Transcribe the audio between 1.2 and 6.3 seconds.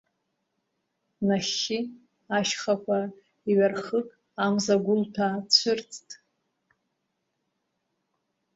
Нахьхьы, ашьхақәа иҩархык, амза гәылҭәаа цәырҵт.